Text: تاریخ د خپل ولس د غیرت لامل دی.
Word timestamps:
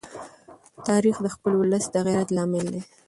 تاریخ 0.87 1.15
د 1.21 1.27
خپل 1.35 1.51
ولس 1.57 1.85
د 1.91 1.95
غیرت 2.07 2.29
لامل 2.35 2.65
دی. 2.73 2.81